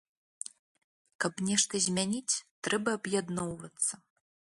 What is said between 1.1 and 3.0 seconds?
Каб нешта змяніць, трэба